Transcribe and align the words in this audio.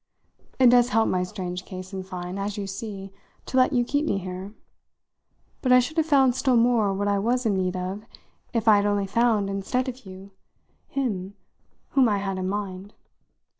It 0.57 0.71
does 0.71 0.89
help 0.89 1.09
my 1.09 1.21
strange 1.21 1.63
case, 1.63 1.93
in 1.93 2.01
fine, 2.01 2.39
as 2.39 2.57
you 2.57 2.65
see, 2.65 3.11
to 3.45 3.55
let 3.55 3.71
you 3.71 3.85
keep 3.85 4.03
me 4.03 4.17
here; 4.17 4.55
but 5.61 5.71
I 5.71 5.77
should 5.77 5.95
have 5.97 6.07
found 6.07 6.33
still 6.33 6.57
more 6.57 6.91
what 6.91 7.07
I 7.07 7.19
was 7.19 7.45
in 7.45 7.53
need 7.53 7.75
of 7.75 8.07
if 8.51 8.67
I 8.67 8.77
had 8.77 8.87
only 8.87 9.05
found, 9.05 9.47
instead 9.47 9.87
of 9.87 10.03
you, 10.07 10.31
him 10.87 11.35
whom 11.89 12.09
I 12.09 12.17
had 12.17 12.39
in 12.39 12.49
mind. 12.49 12.95